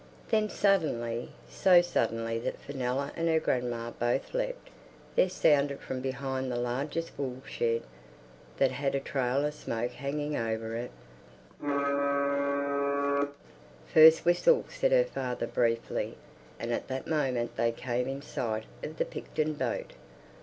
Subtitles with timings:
[0.31, 4.69] Then suddenly, so suddenly that Fenella and her grandma both leapt,
[5.15, 7.83] there sounded from behind the largest wool shed,
[8.57, 10.89] that had a trail of smoke hanging over it,
[11.61, 13.29] "Mia oo oo O O!"
[13.93, 16.17] "First whistle," said her father briefly,
[16.59, 19.93] and at that moment they came in sight of the Picton boat.